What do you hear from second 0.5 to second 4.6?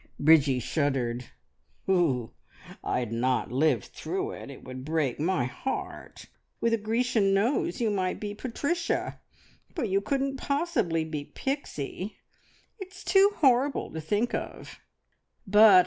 shuddered. "I'd not live through it!